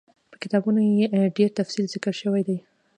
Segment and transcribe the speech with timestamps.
[0.31, 2.57] په کتابونو کي ئي ډير تفصيل ذکر شوی دی